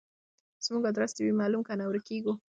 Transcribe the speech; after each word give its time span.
زموږ 0.65 0.83
ادرس 0.87 1.11
دي 1.15 1.21
وي 1.23 1.33
معلوم 1.41 1.61
کنه 1.67 1.83
ورکیږو 1.87 2.33